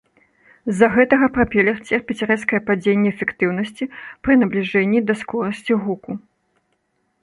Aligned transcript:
З-за 0.71 0.87
гэтага 0.95 1.27
прапелер 1.35 1.77
церпіць 1.91 2.25
рэзкае 2.31 2.61
падзенне 2.71 3.09
эфектыўнасці 3.15 3.91
пры 4.23 4.33
набліжэнні 4.45 4.99
да 5.09 5.13
скорасці 5.25 5.83
гуку. 5.87 6.23